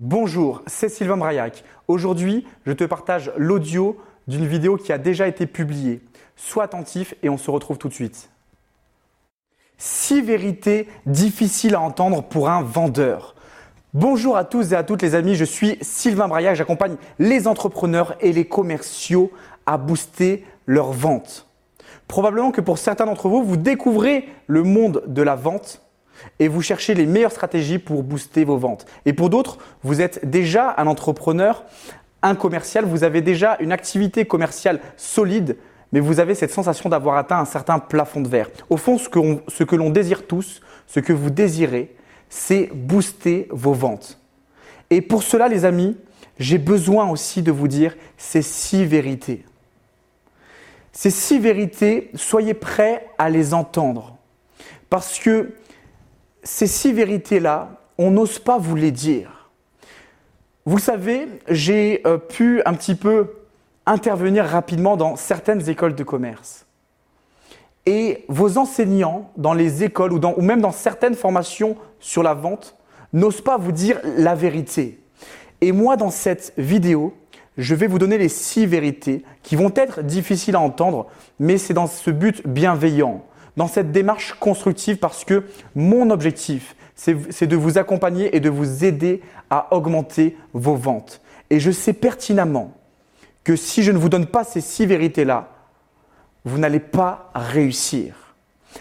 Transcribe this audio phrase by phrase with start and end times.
[0.00, 1.64] Bonjour, c'est Sylvain Braillac.
[1.88, 3.96] Aujourd'hui, je te partage l'audio
[4.28, 6.00] d'une vidéo qui a déjà été publiée.
[6.36, 8.30] Sois attentif et on se retrouve tout de suite.
[9.76, 13.34] Six vérités difficiles à entendre pour un vendeur.
[13.92, 18.14] Bonjour à tous et à toutes les amis, je suis Sylvain Braillac, j'accompagne les entrepreneurs
[18.20, 19.32] et les commerciaux
[19.66, 21.48] à booster leurs ventes.
[22.06, 25.82] Probablement que pour certains d'entre vous, vous découvrez le monde de la vente
[26.38, 28.86] et vous cherchez les meilleures stratégies pour booster vos ventes.
[29.06, 31.64] Et pour d'autres, vous êtes déjà un entrepreneur,
[32.22, 35.56] un commercial, vous avez déjà une activité commerciale solide,
[35.92, 38.50] mais vous avez cette sensation d'avoir atteint un certain plafond de verre.
[38.68, 41.94] Au fond, ce que, l'on désire tous, ce que vous désirez,
[42.28, 44.18] c'est booster vos ventes.
[44.90, 45.96] Et pour cela, les amis,
[46.38, 49.44] j'ai besoin aussi de vous dire ces six vérités.
[50.92, 54.16] Ces six vérités, soyez prêts à les entendre.
[54.90, 55.54] Parce que
[56.48, 59.50] ces six vérités-là, on n'ose pas vous les dire.
[60.64, 63.34] Vous savez, j'ai euh, pu un petit peu
[63.84, 66.64] intervenir rapidement dans certaines écoles de commerce.
[67.84, 72.76] Et vos enseignants dans les écoles ou même dans certaines formations sur la vente
[73.12, 75.00] n'osent pas vous dire la vérité.
[75.60, 77.14] Et moi, dans cette vidéo,
[77.58, 81.74] je vais vous donner les six vérités qui vont être difficiles à entendre, mais c'est
[81.74, 83.22] dans ce but bienveillant
[83.58, 85.42] dans cette démarche constructive parce que
[85.74, 89.20] mon objectif, c'est de vous accompagner et de vous aider
[89.50, 91.20] à augmenter vos ventes.
[91.50, 92.72] Et je sais pertinemment
[93.42, 95.48] que si je ne vous donne pas ces six vérités-là,
[96.44, 98.36] vous n'allez pas réussir.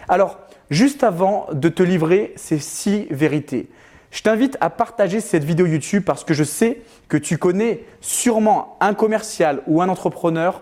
[0.08, 0.38] Alors,
[0.70, 3.70] juste avant de te livrer ces six vérités,
[4.12, 8.78] je t'invite à partager cette vidéo YouTube parce que je sais que tu connais sûrement
[8.80, 10.62] un commercial ou un entrepreneur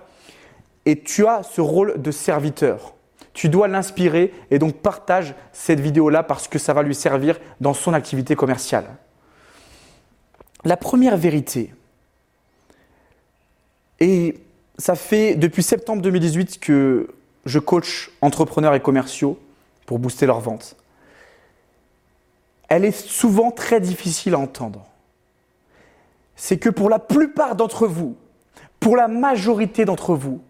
[0.85, 2.94] et tu as ce rôle de serviteur.
[3.35, 7.73] Tu dois l'inspirer et donc partage cette vidéo-là parce que ça va lui servir dans
[7.73, 8.85] son activité commerciale.
[10.63, 11.73] La première vérité,
[13.99, 14.39] et
[14.77, 17.13] ça fait depuis septembre 2018 que
[17.45, 19.37] je coach entrepreneurs et commerciaux
[19.85, 20.77] pour booster leurs ventes.
[22.69, 24.85] Elle est souvent très difficile à entendre.
[26.37, 28.15] C'est que pour la plupart d'entre vous,
[28.79, 30.41] pour la majorité d'entre vous,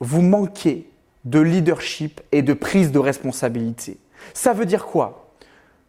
[0.00, 0.88] vous manquez
[1.24, 3.98] de leadership et de prise de responsabilité.
[4.34, 5.30] Ça veut dire quoi?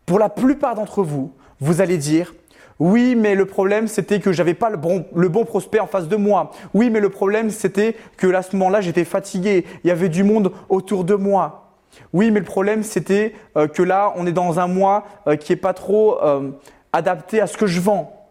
[0.06, 2.34] Pour la plupart d'entre vous, vous allez dire
[2.80, 6.08] oui, mais le problème c'était que j'avais pas le bon, le bon, prospect en face
[6.08, 6.52] de moi.
[6.74, 10.24] Oui, mais le problème c'était que à ce moment-là j'étais fatigué, il y avait du
[10.24, 11.76] monde autour de moi.
[12.12, 15.54] Oui, mais le problème c'était euh, que là on est dans un mois euh, qui
[15.54, 16.50] est pas trop euh,
[16.92, 18.23] adapté à ce que je vends.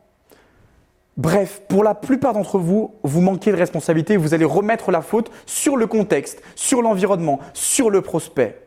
[1.16, 5.30] Bref, pour la plupart d'entre vous, vous manquez de responsabilité, vous allez remettre la faute
[5.44, 8.66] sur le contexte, sur l'environnement, sur le prospect.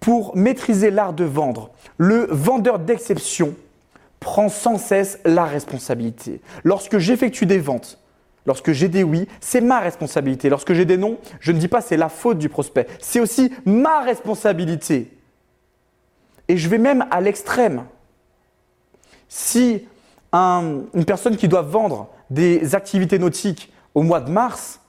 [0.00, 3.54] Pour maîtriser l'art de vendre, le vendeur d'exception
[4.20, 6.40] prend sans cesse la responsabilité.
[6.64, 8.00] Lorsque j'effectue des ventes,
[8.46, 10.48] lorsque j'ai des oui, c'est ma responsabilité.
[10.48, 13.52] Lorsque j'ai des non, je ne dis pas c'est la faute du prospect, c'est aussi
[13.64, 15.16] ma responsabilité.
[16.48, 17.84] Et je vais même à l'extrême.
[19.28, 19.86] Si
[20.32, 24.80] une personne qui doit vendre des activités nautiques au mois de mars,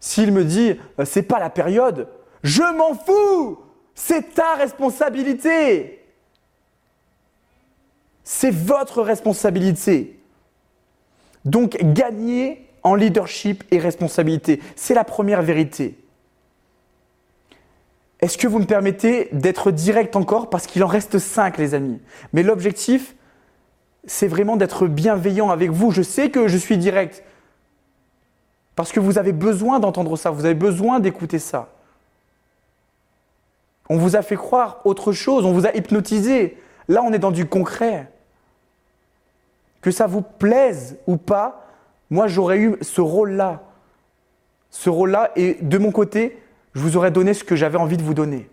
[0.00, 2.08] s'il me dit euh, c'est pas la période,
[2.42, 3.58] je m'en fous,
[3.94, 5.98] c'est ta responsabilité.
[8.24, 10.20] C'est votre responsabilité.
[11.44, 15.98] Donc gagner en leadership et responsabilité, c'est la première vérité.
[18.20, 22.00] Est-ce que vous me permettez d'être direct encore parce qu'il en reste cinq les amis?
[22.32, 23.14] Mais l'objectif,
[24.06, 25.90] c'est vraiment d'être bienveillant avec vous.
[25.90, 27.22] Je sais que je suis direct.
[28.76, 31.68] Parce que vous avez besoin d'entendre ça, vous avez besoin d'écouter ça.
[33.88, 36.56] On vous a fait croire autre chose, on vous a hypnotisé.
[36.88, 38.10] Là, on est dans du concret.
[39.80, 41.66] Que ça vous plaise ou pas,
[42.08, 43.62] moi, j'aurais eu ce rôle-là.
[44.70, 46.40] Ce rôle-là, et de mon côté,
[46.74, 48.48] je vous aurais donné ce que j'avais envie de vous donner.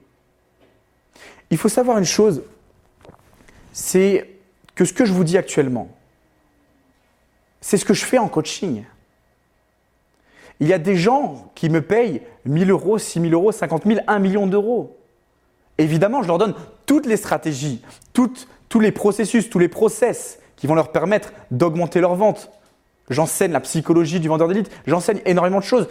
[1.50, 2.44] Il faut savoir une chose,
[3.72, 4.37] c'est
[4.78, 5.90] que ce que je vous dis actuellement,
[7.62, 8.84] c'est ce que je fais en coaching.
[10.60, 14.20] Il y a des gens qui me payent 1000 euros, 6000 euros, 50 000, 1
[14.20, 14.96] million d'euros.
[15.80, 16.54] Évidemment, je leur donne
[16.86, 17.82] toutes les stratégies,
[18.14, 22.52] tous les processus, tous les process qui vont leur permettre d'augmenter leur vente.
[23.10, 25.88] J'enseigne la psychologie du vendeur d'élite, j'enseigne énormément de choses.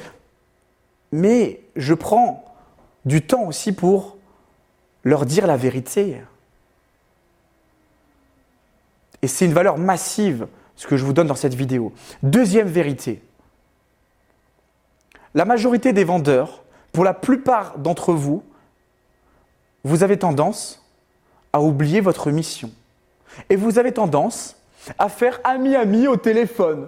[1.10, 2.44] Mais je prends
[3.04, 4.16] du temps aussi pour
[5.02, 6.18] leur dire la vérité.
[9.26, 10.46] Et c'est une valeur massive,
[10.76, 11.92] ce que je vous donne dans cette vidéo.
[12.22, 13.24] Deuxième vérité.
[15.34, 16.62] La majorité des vendeurs,
[16.92, 18.44] pour la plupart d'entre vous,
[19.82, 20.88] vous avez tendance
[21.52, 22.70] à oublier votre mission.
[23.50, 24.62] Et vous avez tendance
[24.96, 26.86] à faire ami-ami au téléphone.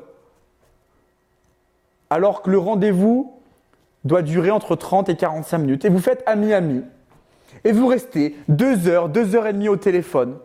[2.09, 3.35] Alors que le rendez-vous
[4.05, 5.85] doit durer entre 30 et 45 minutes.
[5.85, 6.85] Et vous faites ami-ami.
[7.65, 10.39] Et vous restez deux heures, deux heures et demie au téléphone.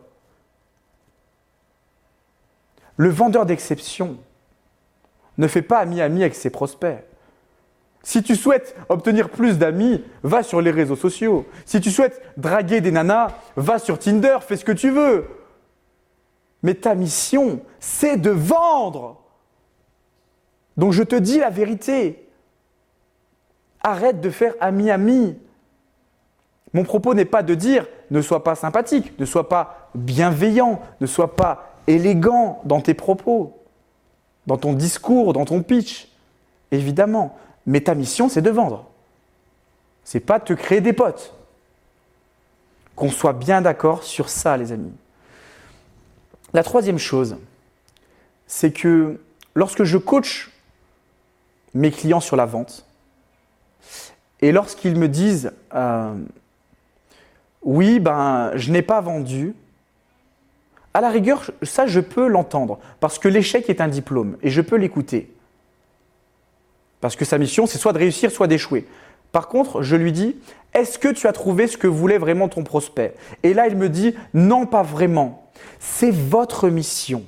[2.98, 4.18] Le vendeur d'exception
[5.38, 7.04] ne fait pas ami-ami avec ses prospects.
[8.04, 11.46] Si tu souhaites obtenir plus d'amis, va sur les réseaux sociaux.
[11.66, 15.26] Si tu souhaites draguer des nanas, va sur Tinder, fais ce que tu veux.
[16.62, 19.22] Mais ta mission, c'est de vendre.
[20.76, 22.28] Donc je te dis la vérité.
[23.82, 25.38] Arrête de faire ami-ami.
[26.74, 31.06] Mon propos n'est pas de dire ne sois pas sympathique, ne sois pas bienveillant, ne
[31.06, 33.58] sois pas élégant dans tes propos,
[34.48, 36.08] dans ton discours, dans ton pitch.
[36.72, 38.90] Évidemment, mais ta mission, c'est de vendre.
[40.04, 41.34] C'est pas de te créer des potes.
[42.96, 44.94] Qu'on soit bien d'accord sur ça, les amis.
[46.54, 47.38] La troisième chose,
[48.46, 49.20] c'est que
[49.56, 50.52] lorsque je coach
[51.74, 52.86] mes clients sur la vente,
[54.42, 56.14] et lorsqu'ils me disent euh,
[57.64, 59.56] oui, ben, je n'ai pas vendu,
[60.94, 64.62] à la rigueur, ça, je peux l'entendre, parce que l'échec est un diplôme, et je
[64.62, 65.34] peux l'écouter.
[67.02, 68.88] Parce que sa mission, c'est soit de réussir, soit d'échouer.
[69.32, 70.38] Par contre, je lui dis,
[70.74, 73.16] est-ce que tu as trouvé ce que voulait vraiment ton prospect?
[73.42, 75.50] Et là, il me dit, non, pas vraiment.
[75.80, 77.24] C'est votre mission.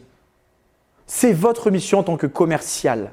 [1.08, 3.12] C'est votre mission en tant que commercial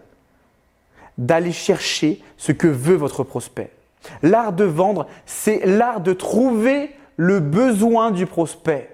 [1.18, 3.70] d'aller chercher ce que veut votre prospect.
[4.22, 8.90] L'art de vendre, c'est l'art de trouver le besoin du prospect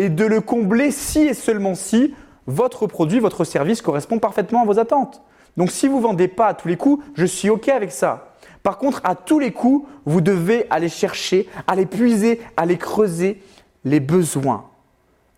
[0.00, 2.14] et de le combler si et seulement si
[2.46, 5.22] votre produit, votre service correspond parfaitement à vos attentes.
[5.58, 8.32] Donc si vous ne vendez pas à tous les coups, je suis OK avec ça.
[8.62, 13.42] Par contre, à tous les coups, vous devez aller chercher, aller puiser, aller creuser
[13.84, 14.64] les besoins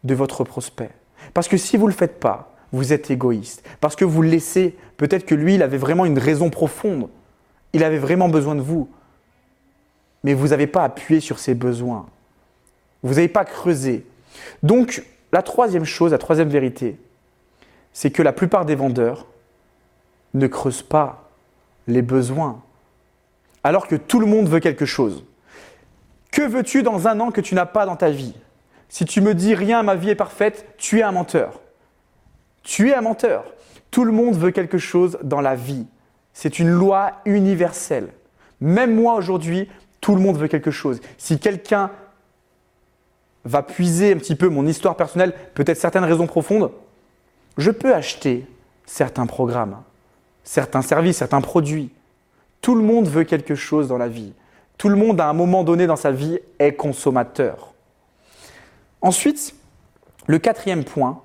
[0.04, 0.90] de votre prospect.
[1.34, 3.68] Parce que si vous ne le faites pas, vous êtes égoïste.
[3.80, 7.08] Parce que vous le laissez, peut-être que lui, il avait vraiment une raison profonde.
[7.72, 8.88] Il avait vraiment besoin de vous.
[10.22, 12.06] Mais vous n'avez pas appuyé sur ses besoins.
[13.02, 14.06] Vous n'avez pas creusé.
[14.62, 15.02] Donc,
[15.32, 16.98] la troisième chose, la troisième vérité,
[17.92, 19.26] c'est que la plupart des vendeurs
[20.34, 21.30] ne creuse pas
[21.86, 22.62] les besoins,
[23.64, 25.24] alors que tout le monde veut quelque chose.
[26.30, 28.34] Que veux-tu dans un an que tu n'as pas dans ta vie?
[28.88, 31.60] Si tu me dis rien, ma vie est parfaite, tu es un menteur.
[32.62, 33.44] Tu es un menteur.
[33.90, 35.86] Tout le monde veut quelque chose dans la vie.
[36.32, 38.08] C'est une loi universelle.
[38.60, 39.68] Même moi aujourd'hui,
[40.00, 41.00] tout le monde veut quelque chose.
[41.18, 41.90] Si quelqu'un
[43.44, 46.70] va puiser un petit peu mon histoire personnelle, peut-être certaines raisons profondes,
[47.58, 48.46] je peux acheter
[48.86, 49.76] certains programmes
[50.44, 51.90] certains services, certains produits.
[52.60, 54.32] Tout le monde veut quelque chose dans la vie.
[54.78, 57.72] Tout le monde, à un moment donné dans sa vie, est consommateur.
[59.00, 59.54] Ensuite,
[60.26, 61.22] le quatrième point,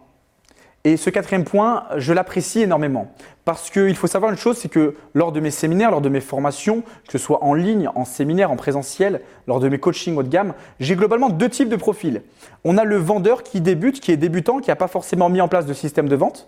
[0.88, 3.12] et ce quatrième point, je l'apprécie énormément.
[3.44, 6.22] Parce qu'il faut savoir une chose, c'est que lors de mes séminaires, lors de mes
[6.22, 10.24] formations, que ce soit en ligne, en séminaire, en présentiel, lors de mes coachings haut
[10.24, 12.22] de gamme, j'ai globalement deux types de profils.
[12.64, 15.50] On a le vendeur qui débute, qui est débutant, qui n'a pas forcément mis en
[15.50, 16.48] place de système de vente,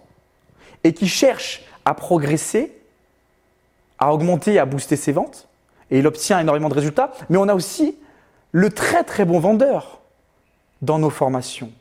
[0.86, 2.72] et qui cherche à progresser,
[3.98, 5.50] à augmenter à booster ses ventes.
[5.92, 7.12] Et il obtient énormément de résultats.
[7.30, 7.98] Mais on a aussi
[8.54, 10.00] le très très bon vendeur
[10.82, 11.74] dans nos formations.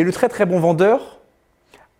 [0.00, 1.20] Et le très très bon vendeur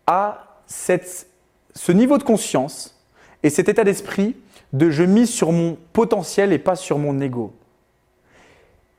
[0.06, 2.98] a ce niveau de conscience
[3.42, 4.36] et cet état d'esprit
[4.72, 7.52] de je mise sur mon potentiel et pas sur mon ego.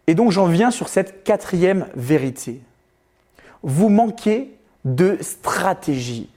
[0.05, 2.61] Et donc j'en viens sur cette quatrième vérité.
[3.63, 4.53] Vous manquez
[4.85, 6.29] de stratégie.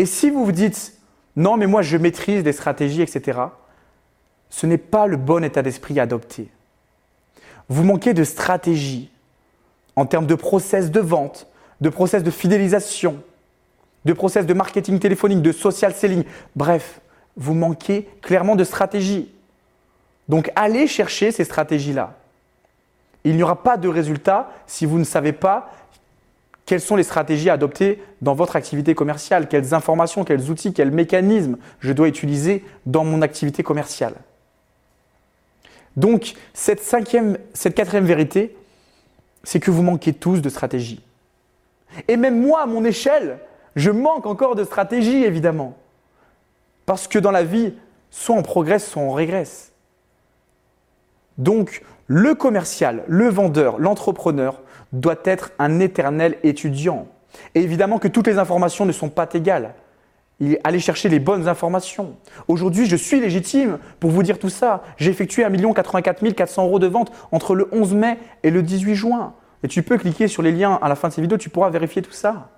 [0.00, 0.94] Et si vous vous dites,
[1.36, 3.42] non, mais moi je maîtrise des stratégies, etc.,
[4.50, 6.48] ce n'est pas le bon état d'esprit à adopter.
[7.68, 9.12] Vous manquez de stratégie
[9.96, 11.46] en termes de process de vente,
[11.80, 13.22] de process de fidélisation,
[14.04, 16.24] de process de marketing téléphonique, de social selling.
[16.56, 17.00] Bref,
[17.36, 19.30] vous manquez clairement de stratégie.
[20.28, 22.14] Donc allez chercher ces stratégies-là.
[23.24, 25.70] Il n'y aura pas de résultat si vous ne savez pas
[26.66, 30.90] quelles sont les stratégies à adopter dans votre activité commerciale Quelles informations, quels outils, quels
[30.90, 34.14] mécanismes je dois utiliser dans mon activité commerciale
[35.96, 38.56] Donc, cette, cinquième, cette quatrième vérité,
[39.44, 41.02] c'est que vous manquez tous de stratégie.
[42.08, 43.38] Et même moi, à mon échelle,
[43.76, 45.76] je manque encore de stratégie, évidemment.
[46.86, 47.74] Parce que dans la vie,
[48.10, 49.72] soit on progresse, soit on régresse.
[51.38, 54.60] Donc, le commercial, le vendeur, l'entrepreneur
[54.92, 57.08] doit être un éternel étudiant.
[57.54, 59.74] Et évidemment que toutes les informations ne sont pas égales.
[60.64, 62.16] Aller chercher les bonnes informations.
[62.48, 64.82] Aujourd'hui, je suis légitime pour vous dire tout ça.
[64.96, 68.94] J'ai effectué 1 84 400 euros de vente entre le 11 mai et le 18
[68.94, 69.34] juin.
[69.62, 71.70] Et tu peux cliquer sur les liens à la fin de ces vidéos, tu pourras
[71.70, 72.50] vérifier tout ça.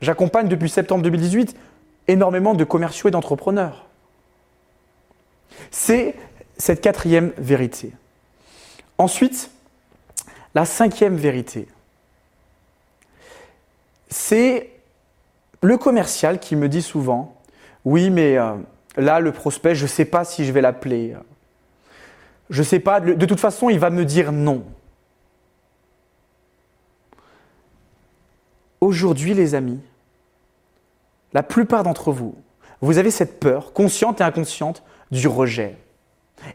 [0.00, 1.56] J'accompagne depuis septembre 2018
[2.06, 3.86] énormément de commerciaux et d'entrepreneurs.
[5.70, 6.14] C'est
[6.56, 7.92] cette quatrième vérité.
[8.96, 9.50] Ensuite,
[10.54, 11.68] la cinquième vérité,
[14.08, 14.70] c'est
[15.62, 17.36] le commercial qui me dit souvent,
[17.84, 18.54] oui, mais euh,
[18.96, 21.16] là, le prospect, je ne sais pas si je vais l'appeler.
[22.50, 24.64] Je ne sais pas, de toute façon, il va me dire non.
[28.80, 29.80] Aujourd'hui, les amis,
[31.32, 32.36] la plupart d'entre vous,
[32.80, 35.76] vous avez cette peur, consciente et inconsciente, du rejet.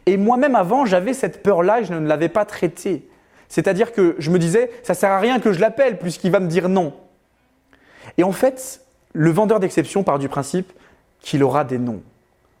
[0.06, 3.08] Et moi-même avant, j'avais cette peur-là et je ne l'avais pas traitée.
[3.48, 6.48] C'est-à-dire que je me disais, ça sert à rien que je l'appelle puisqu'il va me
[6.48, 6.94] dire non.
[8.16, 8.83] Et en fait,
[9.14, 10.70] le vendeur d'exception part du principe
[11.20, 12.02] qu'il aura des noms,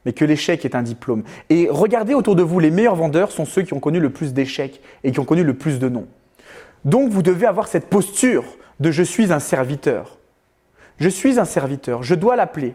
[0.06, 1.24] mais que l'échec est un diplôme.
[1.50, 4.32] Et regardez autour de vous, les meilleurs vendeurs sont ceux qui ont connu le plus
[4.32, 6.06] d'échecs et qui ont connu le plus de noms.
[6.84, 8.44] Donc vous devez avoir cette posture
[8.80, 10.18] de je suis un serviteur.
[10.98, 12.74] Je suis un serviteur, je dois l'appeler.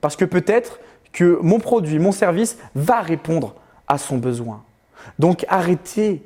[0.00, 0.80] Parce que peut-être
[1.12, 3.54] que mon produit, mon service va répondre
[3.86, 4.62] à son besoin.
[5.18, 6.22] Donc arrêtez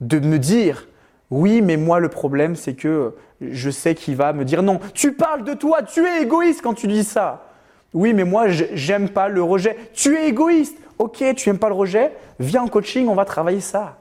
[0.00, 0.86] de me dire
[1.34, 4.78] oui, mais moi le problème c'est que je sais qu'il va me dire non.
[4.94, 7.48] Tu parles de toi, tu es égoïste quand tu dis ça.
[7.92, 9.76] Oui, mais moi j'aime pas le rejet.
[9.94, 10.78] Tu es égoïste.
[10.98, 13.98] Ok, tu n'aimes pas le rejet, viens en coaching, on va travailler ça.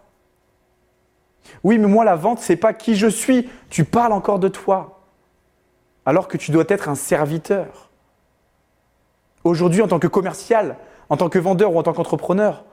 [1.63, 3.49] Oui, mais moi la vente c'est pas qui je suis.
[3.71, 5.01] Tu parles encore de toi.
[6.05, 7.89] Alors que tu dois être un serviteur.
[9.43, 10.77] Aujourd'hui, en tant que commercial,
[11.09, 12.63] en tant que vendeur ou en tant qu'entrepreneur,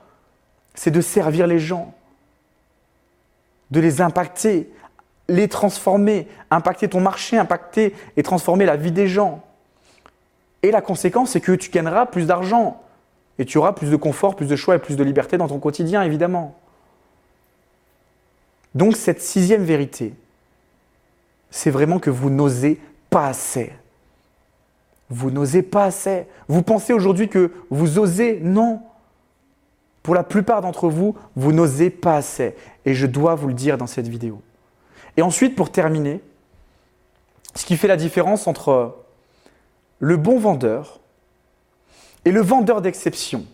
[0.75, 1.95] c'est de servir les gens,
[3.71, 4.69] de les impacter,
[5.27, 9.43] les transformer, impacter ton marché, impacter et transformer la vie des gens.
[10.63, 12.81] Et la conséquence, c'est que tu gagneras plus d'argent
[13.39, 15.59] et tu auras plus de confort, plus de choix et plus de liberté dans ton
[15.59, 16.55] quotidien, évidemment.
[18.75, 20.13] Donc cette sixième vérité,
[21.49, 23.73] c'est vraiment que vous n'osez pas assez.
[25.09, 26.25] Vous n'osez pas assez.
[26.47, 28.39] Vous pensez aujourd'hui que vous osez?
[28.41, 28.81] Non.
[30.03, 32.55] Pour la plupart d'entre vous, vous n'osez pas assez.
[32.85, 34.41] Et je dois vous le dire dans cette vidéo.
[35.17, 36.21] Et ensuite, pour terminer,
[37.55, 38.95] ce qui fait la différence entre
[39.99, 40.99] le bon vendeur
[42.25, 43.45] et le vendeur d'exception,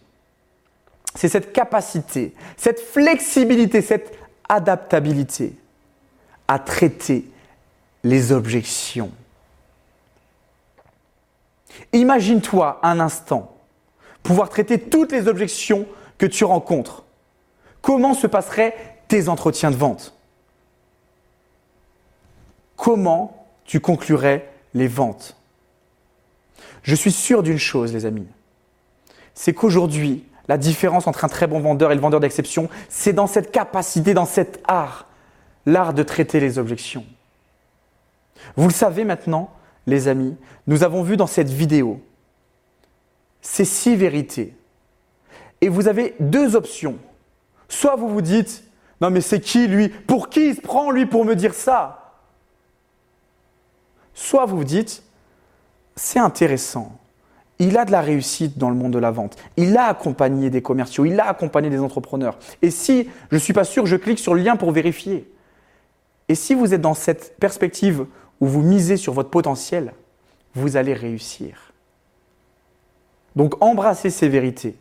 [1.15, 4.13] c'est cette capacité, cette flexibilité, cette
[4.47, 5.57] adaptabilité
[6.47, 7.25] à traiter
[8.03, 9.11] les objections.
[11.91, 13.53] Imagine-toi un instant
[14.23, 15.87] pouvoir traiter toutes les objections
[16.17, 17.03] que tu rencontres.
[17.81, 18.75] Comment se passeraient
[19.07, 20.17] tes entretiens de vente?
[22.75, 25.35] Comment tu conclurais les ventes?
[26.83, 28.27] Je suis sûr d'une chose, les amis.
[29.33, 33.27] C'est qu'aujourd'hui, la différence entre un très bon vendeur et le vendeur d'exception, c'est dans
[33.27, 35.07] cette capacité, dans cet art,
[35.65, 37.05] l'art de traiter les objections.
[38.55, 39.51] Vous le savez maintenant,
[39.85, 40.35] les amis,
[40.67, 42.01] nous avons vu dans cette vidéo
[43.41, 44.53] ces six vérités
[45.61, 46.97] et vous avez deux options.
[47.69, 48.63] Soit vous vous dites,
[49.01, 49.89] non mais c'est qui lui?
[49.89, 52.13] Pour qui il se prend lui pour me dire ça?
[54.13, 55.03] Soit vous vous dites,
[55.95, 56.97] c'est intéressant.
[57.59, 59.35] Il a de la réussite dans le monde de la vente.
[59.57, 62.37] Il a accompagné des commerciaux, il a accompagné des entrepreneurs.
[62.61, 65.31] Et si je ne suis pas sûr, je clique sur le lien pour vérifier.
[66.29, 68.05] Et si vous êtes dans cette perspective
[68.39, 69.93] où vous misez sur votre potentiel,
[70.53, 71.73] vous allez réussir.
[73.35, 74.75] Donc embrassez ces vérités.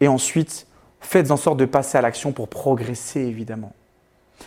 [0.00, 0.66] Et ensuite,
[1.00, 3.72] faites en sorte de passer à l'action pour progresser, évidemment.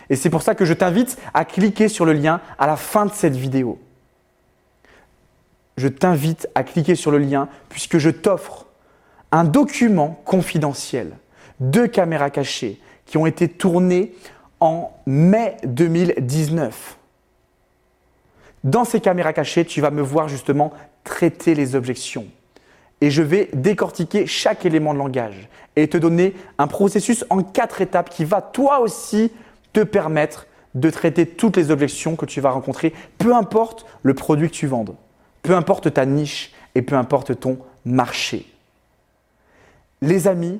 [0.09, 3.05] Et c'est pour ça que je t'invite à cliquer sur le lien à la fin
[3.05, 3.79] de cette vidéo.
[5.77, 8.67] Je t'invite à cliquer sur le lien puisque je t'offre
[9.31, 11.17] un document confidentiel,
[11.59, 14.13] deux caméras cachées qui ont été tournées
[14.59, 16.97] en mai 2019.
[18.63, 20.71] Dans ces caméras cachées, tu vas me voir justement
[21.03, 22.27] traiter les objections,
[23.01, 27.81] et je vais décortiquer chaque élément de langage et te donner un processus en quatre
[27.81, 29.31] étapes qui va toi aussi
[29.73, 34.49] te permettre de traiter toutes les objections que tu vas rencontrer, peu importe le produit
[34.49, 34.95] que tu vendes,
[35.41, 38.45] peu importe ta niche et peu importe ton marché.
[40.01, 40.59] Les amis,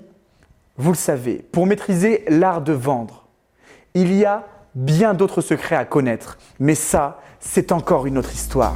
[0.77, 3.25] vous le savez, pour maîtriser l'art de vendre,
[3.93, 8.75] il y a bien d'autres secrets à connaître, mais ça, c'est encore une autre histoire.